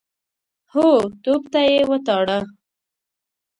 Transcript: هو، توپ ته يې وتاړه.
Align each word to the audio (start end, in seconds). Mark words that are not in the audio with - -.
هو، 0.73 0.89
توپ 1.23 1.43
ته 1.53 1.59
يې 1.71 1.79
وتاړه. 1.89 2.39